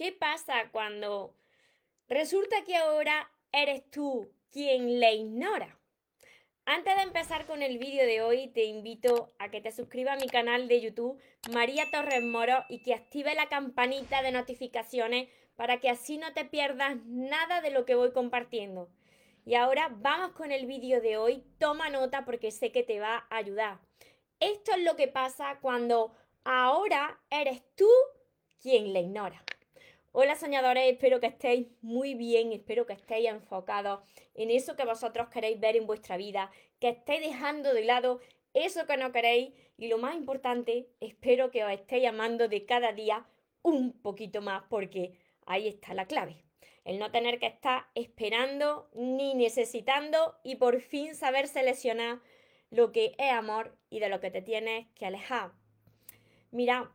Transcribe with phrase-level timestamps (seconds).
[0.00, 1.34] ¿Qué pasa cuando
[2.08, 5.78] resulta que ahora eres tú quien le ignora?
[6.64, 10.24] Antes de empezar con el vídeo de hoy, te invito a que te suscribas a
[10.24, 11.20] mi canal de YouTube
[11.52, 16.46] María Torres Moro y que active la campanita de notificaciones para que así no te
[16.46, 18.88] pierdas nada de lo que voy compartiendo.
[19.44, 21.44] Y ahora vamos con el vídeo de hoy.
[21.58, 23.80] Toma nota porque sé que te va a ayudar.
[24.38, 27.90] Esto es lo que pasa cuando ahora eres tú
[28.62, 29.44] quien le ignora.
[30.12, 34.00] Hola soñadores, espero que estéis muy bien, espero que estéis enfocados
[34.34, 38.18] en eso que vosotros queréis ver en vuestra vida, que estéis dejando de lado
[38.52, 42.92] eso que no queréis y lo más importante, espero que os estéis amando de cada
[42.92, 43.24] día
[43.62, 45.12] un poquito más porque
[45.46, 46.42] ahí está la clave.
[46.84, 52.18] El no tener que estar esperando ni necesitando y por fin saber seleccionar
[52.70, 55.52] lo que es amor y de lo que te tienes que alejar.
[56.50, 56.90] Mira,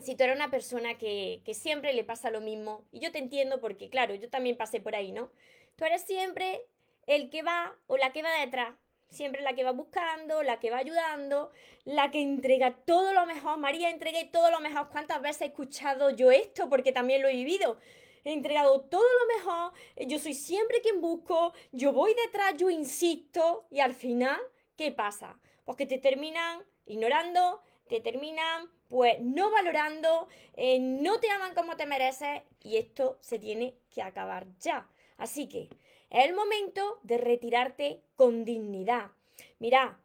[0.00, 3.60] si tú eres una persona que, siempre le pasa lo mismo, y yo te entiendo
[3.60, 5.30] porque, claro, yo también pasé por ahí, ¿no?
[5.76, 6.66] Tú eres siempre
[7.06, 8.74] el que va o la que va detrás,
[9.10, 11.50] siempre la que va buscando, la que va ayudando,
[11.84, 13.58] la que entrega todo lo mejor.
[13.58, 14.90] María, entregué todo lo mejor.
[14.90, 16.68] ¿Cuántas veces he escuchado yo esto?
[16.68, 17.78] Porque también lo he vivido.
[18.24, 19.72] He entregado todo lo mejor,
[20.06, 24.38] yo soy siempre quien busco, yo voy detrás, yo insisto, y al final,
[24.76, 25.38] ¿qué pasa?
[25.64, 31.76] Pues que te terminan ignorando, te terminan pues no valorando, eh, no te aman como
[31.76, 34.88] te mereces y esto se tiene que acabar ya.
[35.16, 35.68] Así que
[36.10, 39.10] es el momento de retirarte con dignidad.
[39.58, 40.00] Mira,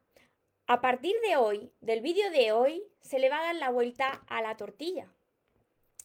[0.68, 4.24] a partir de hoy, del vídeo de hoy, se le va a dar la vuelta
[4.28, 5.08] a la tortilla.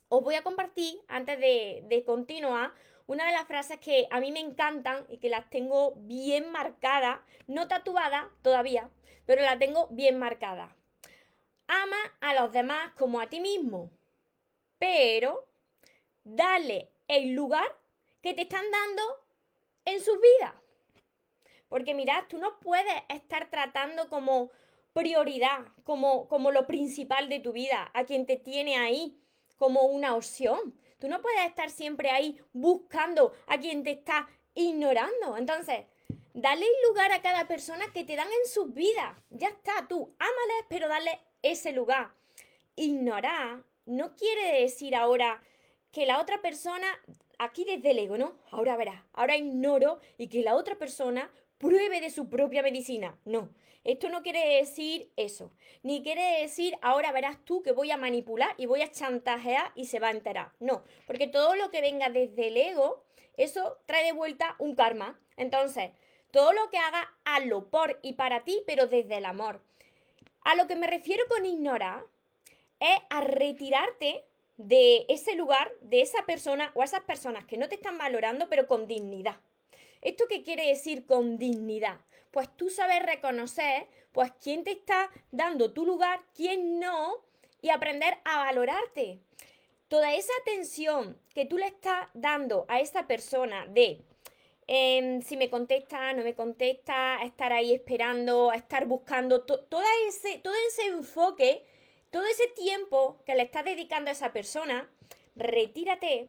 [0.08, 2.72] Os voy a compartir, antes de, de continuar,
[3.06, 7.20] una de las frases que a mí me encantan y que las tengo bien marcadas,
[7.46, 8.90] no tatuadas todavía,
[9.26, 10.77] pero las tengo bien marcadas
[11.68, 13.90] ama a los demás como a ti mismo,
[14.78, 15.46] pero
[16.24, 17.78] dale el lugar
[18.20, 19.02] que te están dando
[19.84, 20.54] en sus vidas.
[21.68, 24.50] Porque mirad, tú no puedes estar tratando como
[24.92, 29.20] prioridad, como, como lo principal de tu vida, a quien te tiene ahí
[29.56, 30.74] como una opción.
[30.98, 35.36] Tú no puedes estar siempre ahí buscando a quien te está ignorando.
[35.36, 35.84] Entonces,
[36.32, 39.16] dale el lugar a cada persona que te dan en sus vidas.
[39.30, 42.12] Ya está, tú ámales, pero dale ese lugar.
[42.76, 45.42] Ignorar no quiere decir ahora
[45.92, 46.86] que la otra persona,
[47.38, 48.36] aquí desde el ego, ¿no?
[48.50, 53.18] Ahora verás, ahora ignoro y que la otra persona pruebe de su propia medicina.
[53.24, 53.50] No,
[53.84, 55.52] esto no quiere decir eso.
[55.82, 59.86] Ni quiere decir ahora verás tú que voy a manipular y voy a chantajear y
[59.86, 60.52] se va a enterar.
[60.60, 63.04] No, porque todo lo que venga desde el ego,
[63.36, 65.18] eso trae de vuelta un karma.
[65.36, 65.92] Entonces,
[66.30, 69.62] todo lo que haga, hazlo por y para ti, pero desde el amor.
[70.48, 72.06] A lo que me refiero con ignorar
[72.80, 74.24] es a retirarte
[74.56, 78.66] de ese lugar, de esa persona o esas personas que no te están valorando, pero
[78.66, 79.36] con dignidad.
[80.00, 82.00] ¿Esto qué quiere decir con dignidad?
[82.30, 87.16] Pues tú sabes reconocer, pues quién te está dando tu lugar, quién no,
[87.60, 89.20] y aprender a valorarte.
[89.88, 94.02] Toda esa atención que tú le estás dando a esa persona de
[94.70, 100.52] Em, si me contesta, no me contesta, estar ahí esperando, estar buscando, todo, ese, todo
[100.68, 101.64] ese enfoque,
[102.10, 104.86] todo ese tiempo que le estás dedicando a esa persona,
[105.36, 106.28] retírate,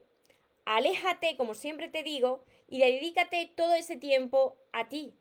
[0.64, 5.14] aléjate, como siempre te digo, y dedícate todo ese tiempo a ti.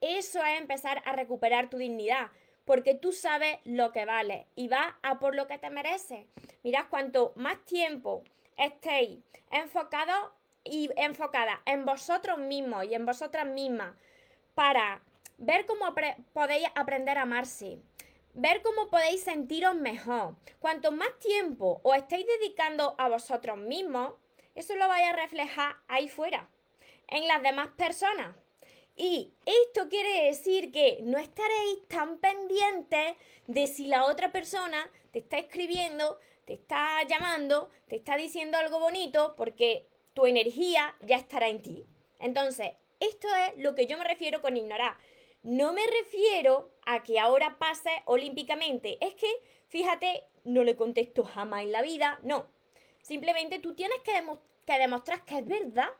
[0.00, 2.32] Eso es empezar a recuperar tu dignidad,
[2.64, 6.26] porque tú sabes lo que vale y vas a por lo que te mereces.
[6.64, 8.24] Mirad, cuanto más tiempo
[8.56, 9.20] estéis
[9.52, 10.32] enfocados
[10.66, 13.94] y enfocada en vosotros mismos y en vosotras mismas
[14.54, 15.02] para
[15.38, 15.94] ver cómo
[16.32, 17.78] podéis aprender a amarse,
[18.34, 20.36] ver cómo podéis sentiros mejor.
[20.58, 24.14] Cuanto más tiempo os estéis dedicando a vosotros mismos,
[24.54, 26.48] eso lo vais a reflejar ahí fuera,
[27.08, 28.34] en las demás personas.
[28.96, 33.16] Y esto quiere decir que no estaréis tan pendientes
[33.46, 38.80] de si la otra persona te está escribiendo, te está llamando, te está diciendo algo
[38.80, 39.86] bonito, porque
[40.16, 41.84] tu energía ya estará en ti.
[42.18, 42.70] Entonces,
[43.00, 44.96] esto es lo que yo me refiero con ignorar.
[45.42, 48.96] No me refiero a que ahora pase olímpicamente.
[49.02, 49.28] Es que,
[49.68, 52.18] fíjate, no le contesto jamás en la vida.
[52.22, 52.46] No.
[53.02, 55.90] Simplemente tú tienes que, demostrar que es verdad.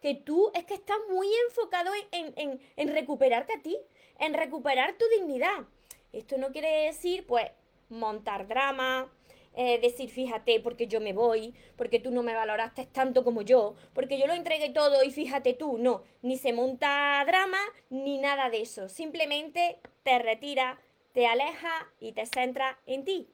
[0.00, 3.76] Que tú es que estás muy enfocado en, en recuperarte a ti.
[4.20, 5.66] En recuperar tu dignidad.
[6.12, 7.50] Esto no quiere decir, pues,
[7.88, 9.12] montar drama,
[9.56, 13.74] eh, decir, fíjate, porque yo me voy, porque tú no me valoraste tanto como yo,
[13.92, 17.60] porque yo lo entregué todo y fíjate tú, no, ni se monta drama
[17.90, 20.80] ni nada de eso, simplemente te retira,
[21.12, 23.28] te aleja y te centra en ti.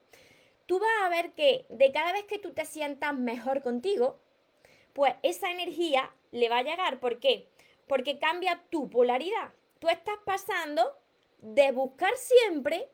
[0.67, 4.19] Tú vas a ver que de cada vez que tú te sientas mejor contigo,
[4.93, 6.99] pues esa energía le va a llegar.
[6.99, 7.49] ¿Por qué?
[7.87, 9.53] Porque cambia tu polaridad.
[9.79, 10.95] Tú estás pasando
[11.39, 12.89] de buscar siempre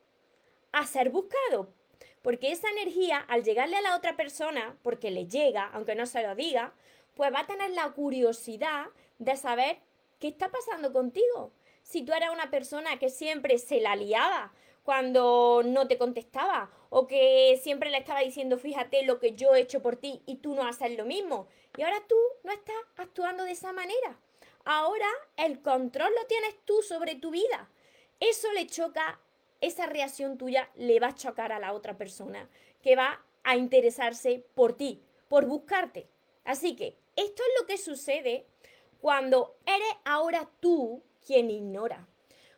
[0.72, 1.74] a ser buscado.
[2.22, 6.24] Porque esa energía, al llegarle a la otra persona, porque le llega, aunque no se
[6.24, 6.74] lo diga,
[7.16, 8.88] pues va a tener la curiosidad
[9.20, 9.80] de saber
[10.20, 11.52] qué está pasando contigo.
[11.84, 14.54] Si tú eras una persona que siempre se la liaba
[14.84, 19.62] cuando no te contestaba o que siempre le estaba diciendo, fíjate lo que yo he
[19.62, 21.48] hecho por ti y tú no haces lo mismo.
[21.78, 24.20] Y ahora tú no estás actuando de esa manera.
[24.66, 27.70] Ahora el control lo tienes tú sobre tu vida.
[28.20, 29.20] Eso le choca,
[29.62, 32.50] esa reacción tuya le va a chocar a la otra persona
[32.82, 36.08] que va a interesarse por ti, por buscarte.
[36.44, 38.46] Así que esto es lo que sucede
[39.00, 42.08] cuando eres ahora tú quien ignora.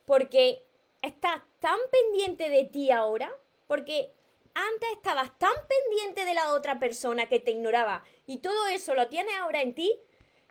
[0.06, 0.64] Porque
[1.02, 3.32] estás tan pendiente de ti ahora,
[3.68, 4.12] porque
[4.54, 9.08] antes estabas tan pendiente de la otra persona que te ignoraba y todo eso lo
[9.08, 10.00] tienes ahora en ti,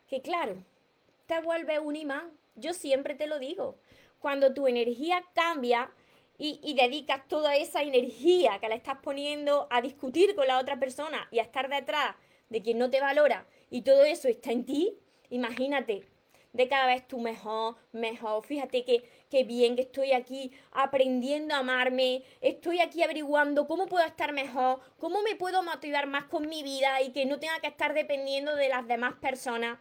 [0.07, 0.55] que claro,
[1.27, 2.31] te vuelve un imán.
[2.55, 3.77] Yo siempre te lo digo.
[4.19, 5.91] Cuando tu energía cambia
[6.41, 11.27] y, dedicas toda esa energía que la estás poniendo a discutir con la otra persona
[11.31, 12.15] y a estar detrás
[12.47, 14.97] de quien no te valora y todo eso está en ti,
[15.29, 16.07] imagínate,
[16.53, 18.43] de cada vez tú mejor, mejor.
[18.43, 24.05] Fíjate que, que bien que estoy aquí aprendiendo a amarme, estoy aquí averiguando cómo puedo
[24.05, 27.67] estar mejor, cómo me puedo motivar más con mi vida y que no tenga que
[27.67, 29.77] estar dependiendo de las demás personas.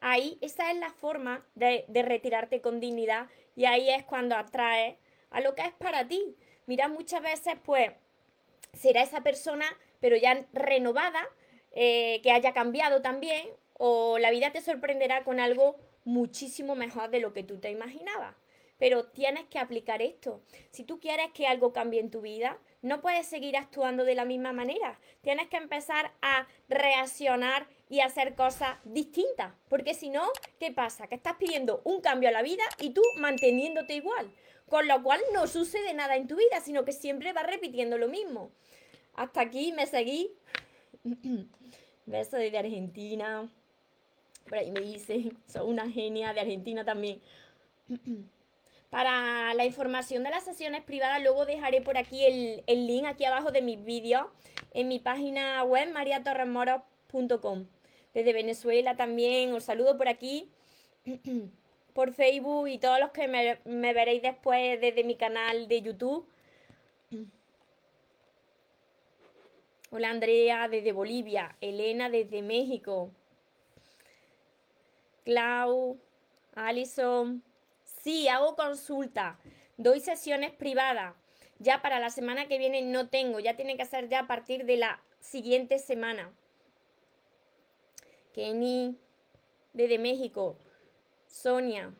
[0.00, 3.26] Ahí, esa es la forma de, de retirarte con dignidad
[3.56, 4.94] y ahí es cuando atraes
[5.30, 6.36] a lo que es para ti.
[6.66, 7.92] Mira, muchas veces pues
[8.72, 9.66] será esa persona,
[10.00, 11.28] pero ya renovada,
[11.72, 17.20] eh, que haya cambiado también, o la vida te sorprenderá con algo muchísimo mejor de
[17.20, 18.34] lo que tú te imaginabas.
[18.78, 20.40] Pero tienes que aplicar esto.
[20.70, 24.24] Si tú quieres que algo cambie en tu vida, no puedes seguir actuando de la
[24.24, 25.00] misma manera.
[25.20, 29.52] Tienes que empezar a reaccionar y hacer cosas distintas.
[29.68, 30.30] Porque si no,
[30.60, 31.08] ¿qué pasa?
[31.08, 34.30] Que estás pidiendo un cambio a la vida y tú manteniéndote igual.
[34.68, 38.08] Con lo cual no sucede nada en tu vida, sino que siempre vas repitiendo lo
[38.08, 38.50] mismo.
[39.14, 40.30] Hasta aquí me seguí.
[42.06, 43.48] Beso desde Argentina.
[44.48, 47.20] Por ahí me dice, soy una genia de Argentina también.
[48.90, 53.26] Para la información de las sesiones privadas, luego dejaré por aquí el, el link aquí
[53.26, 54.26] abajo de mis vídeos
[54.72, 57.66] en mi página web mariatorremoros.com.
[58.14, 60.50] Desde Venezuela también os saludo por aquí,
[61.98, 66.24] por Facebook y todos los que me, me veréis después desde mi canal de YouTube.
[69.90, 73.10] Hola Andrea desde Bolivia, Elena desde México,
[75.24, 75.98] Clau,
[76.54, 77.42] Alison.
[77.82, 79.36] Sí, hago consulta,
[79.76, 81.16] doy sesiones privadas.
[81.58, 84.66] Ya para la semana que viene no tengo, ya tiene que ser ya a partir
[84.66, 86.30] de la siguiente semana.
[88.34, 88.96] Kenny,
[89.72, 90.56] desde México,
[91.28, 91.94] Sonia,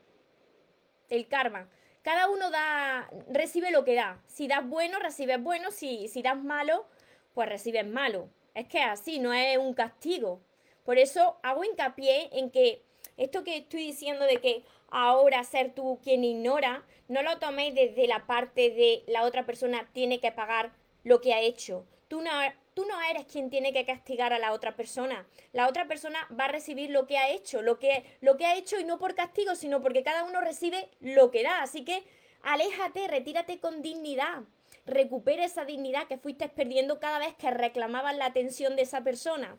[1.09, 1.69] el karma.
[2.03, 4.23] Cada uno da, recibe lo que da.
[4.27, 5.71] Si das bueno, recibes bueno.
[5.71, 6.87] Si, si das malo,
[7.35, 8.31] pues recibes malo.
[8.55, 10.41] Es que así, no es un castigo.
[10.85, 12.83] Por eso hago hincapié en que
[13.17, 18.07] esto que estoy diciendo de que ahora ser tú quien ignora, no lo toméis desde
[18.07, 20.73] la parte de la otra persona tiene que pagar
[21.05, 21.85] lo que ha hecho.
[22.09, 22.31] Tú no,
[22.79, 25.27] tú no eres quien tiene que castigar a la otra persona.
[25.53, 28.55] La otra persona va a recibir lo que ha hecho, lo que, lo que ha
[28.55, 31.61] hecho y no por castigo, sino porque cada uno recibe lo que da.
[31.61, 32.05] Así que
[32.43, 34.45] aléjate, retírate con dignidad
[34.87, 39.59] recupere esa dignidad que fuiste perdiendo cada vez que reclamabas la atención de esa persona.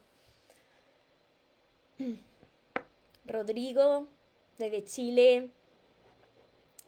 [3.25, 4.07] Rodrigo,
[4.57, 5.49] desde Chile.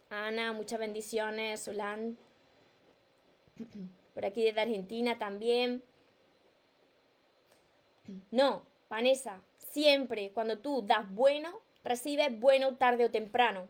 [0.09, 1.59] Ana, muchas bendiciones.
[1.59, 2.17] Solán.
[4.13, 5.83] Por aquí desde Argentina también.
[8.31, 13.67] No, Vanessa, siempre cuando tú das bueno, recibes bueno tarde o temprano.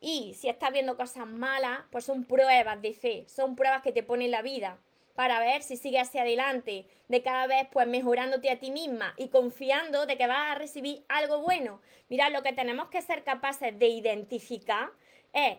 [0.00, 4.02] Y si estás viendo cosas malas, pues son pruebas de fe, son pruebas que te
[4.02, 4.78] ponen la vida
[5.14, 9.28] para ver si sigues hacia adelante, de cada vez pues mejorándote a ti misma y
[9.28, 11.82] confiando de que vas a recibir algo bueno.
[12.08, 14.90] Mira, lo que tenemos que ser capaces de identificar
[15.34, 15.58] es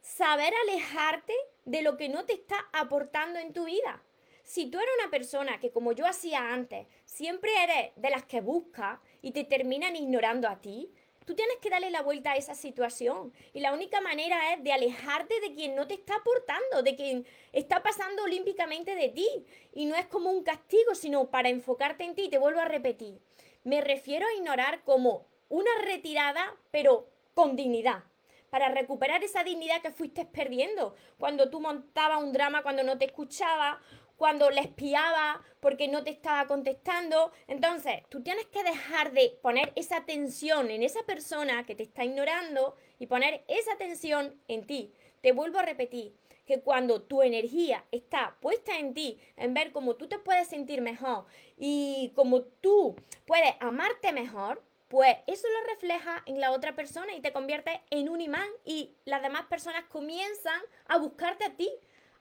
[0.00, 1.34] saber alejarte
[1.66, 4.02] de lo que no te está aportando en tu vida.
[4.44, 8.40] Si tú eres una persona que como yo hacía antes, siempre eres de las que
[8.40, 10.92] busca y te terminan ignorando a ti,
[11.24, 13.32] Tú tienes que darle la vuelta a esa situación.
[13.52, 17.26] Y la única manera es de alejarte de quien no te está aportando, de quien
[17.52, 19.28] está pasando olímpicamente de ti.
[19.72, 22.28] Y no es como un castigo, sino para enfocarte en ti.
[22.28, 23.20] Te vuelvo a repetir.
[23.64, 28.04] Me refiero a ignorar como una retirada, pero con dignidad.
[28.50, 30.96] Para recuperar esa dignidad que fuiste perdiendo.
[31.18, 33.80] Cuando tú montabas un drama, cuando no te escuchaba,
[34.22, 37.32] cuando le espiaba porque no te estaba contestando.
[37.48, 42.04] Entonces, tú tienes que dejar de poner esa atención en esa persona que te está
[42.04, 44.92] ignorando y poner esa atención en ti.
[45.22, 46.14] Te vuelvo a repetir
[46.46, 50.82] que cuando tu energía está puesta en ti, en ver cómo tú te puedes sentir
[50.82, 51.24] mejor
[51.56, 52.94] y cómo tú
[53.26, 58.08] puedes amarte mejor, pues eso lo refleja en la otra persona y te convierte en
[58.08, 61.68] un imán y las demás personas comienzan a buscarte a ti,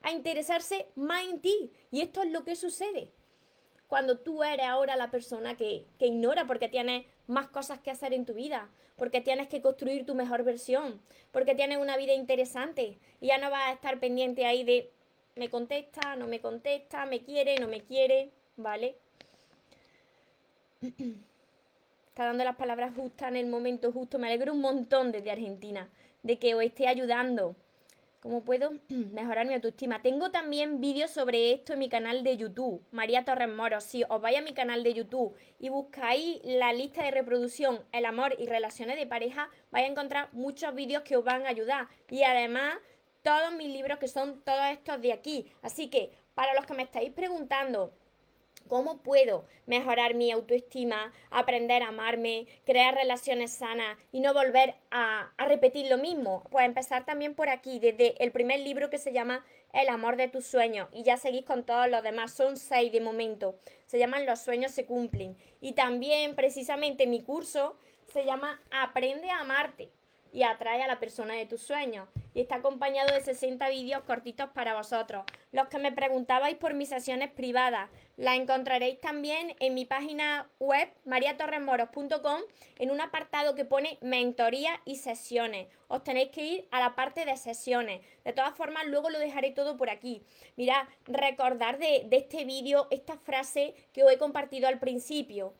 [0.01, 1.71] a interesarse más en ti.
[1.91, 3.11] Y esto es lo que sucede
[3.91, 8.13] cuando tú eres ahora la persona que, que ignora porque tienes más cosas que hacer
[8.13, 11.01] en tu vida, porque tienes que construir tu mejor versión,
[11.33, 14.93] porque tienes una vida interesante y ya no vas a estar pendiente ahí de
[15.35, 18.95] me contesta, no me contesta, me quiere, no me quiere, ¿vale?
[20.81, 24.19] Está dando las palabras justas en el momento justo.
[24.19, 25.89] Me alegro un montón desde Argentina
[26.23, 27.57] de que os esté ayudando
[28.21, 30.03] ¿Cómo puedo mejorar mi autoestima?
[30.03, 33.81] Tengo también vídeos sobre esto en mi canal de YouTube, María Torres Moro.
[33.81, 38.05] Si os vais a mi canal de YouTube y buscáis la lista de reproducción, el
[38.05, 41.87] amor y relaciones de pareja, vais a encontrar muchos vídeos que os van a ayudar.
[42.11, 42.75] Y además,
[43.23, 45.51] todos mis libros que son todos estos de aquí.
[45.63, 47.91] Así que, para los que me estáis preguntando,
[48.71, 55.29] ¿Cómo puedo mejorar mi autoestima, aprender a amarme, crear relaciones sanas y no volver a,
[55.39, 56.45] repetir lo mismo?
[56.49, 60.29] Pues empezar también por aquí, desde el primer libro que se llama El amor de
[60.29, 63.59] tus sueños y ya seguís con todos los demás, son seis de momento.
[63.87, 65.35] Se llaman Los sueños se cumplen.
[65.59, 67.75] Y también precisamente mi curso
[68.13, 69.89] se llama Aprende a amarte
[70.31, 72.07] y atrae a la persona de tus sueños.
[72.33, 75.25] Y está acompañado de 60 vídeos cortitos para vosotros.
[75.51, 80.87] Los que me preguntabais por mis sesiones privadas, las encontraréis también en mi página web
[81.05, 82.41] mariatorremoros.com
[82.77, 85.67] en un apartado que pone mentoría y sesiones.
[85.87, 88.01] Os tenéis que ir a la parte de sesiones.
[88.23, 90.23] De todas formas, luego lo dejaré todo por aquí.
[90.55, 95.53] Mirad, recordar de, de este vídeo esta frase que os he compartido al principio.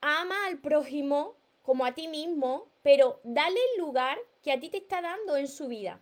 [0.00, 4.76] Ama al prójimo como a ti mismo, pero dale el lugar que a ti te
[4.76, 6.00] está dando en su vida.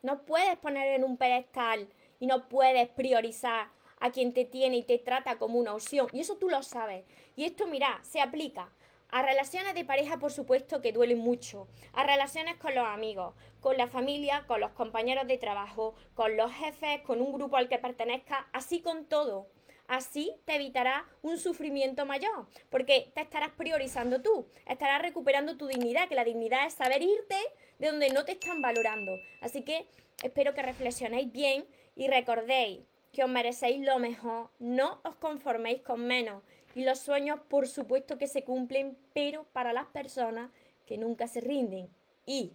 [0.00, 1.86] No puedes poner en un pedestal
[2.18, 3.68] y no puedes priorizar
[4.00, 6.08] a quien te tiene y te trata como una opción.
[6.12, 7.04] Y eso tú lo sabes.
[7.36, 8.70] Y esto, mira, se aplica
[9.10, 11.68] a relaciones de pareja, por supuesto, que duelen mucho.
[11.92, 16.50] A relaciones con los amigos, con la familia, con los compañeros de trabajo, con los
[16.52, 19.46] jefes, con un grupo al que pertenezca, así con todo.
[19.86, 26.08] Así te evitará un sufrimiento mayor, porque te estarás priorizando tú, estarás recuperando tu dignidad,
[26.08, 27.36] que la dignidad es saber irte
[27.78, 29.12] de donde no te están valorando.
[29.42, 29.86] Así que
[30.22, 32.80] espero que reflexionéis bien y recordéis
[33.12, 36.42] que os merecéis lo mejor, no os conforméis con menos.
[36.74, 40.50] Y los sueños, por supuesto que se cumplen, pero para las personas
[40.86, 41.88] que nunca se rinden.
[42.26, 42.54] Y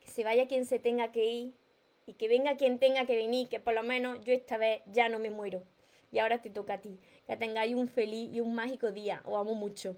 [0.00, 1.54] que se vaya quien se tenga que ir
[2.06, 5.08] y que venga quien tenga que venir, que por lo menos yo esta vez ya
[5.08, 5.62] no me muero
[6.10, 6.98] y ahora te toca a ti.
[7.26, 9.22] Que tengáis un feliz y un mágico día.
[9.24, 9.96] Os amo mucho.